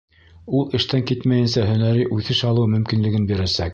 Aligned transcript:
Ул 0.59 0.71
эштән 0.77 1.03
китмәйенсә 1.11 1.65
һөнәри 1.67 2.07
үҫеш 2.17 2.41
алыу 2.53 2.67
мөмкинлеген 2.73 3.33
бирәсәк. 3.35 3.69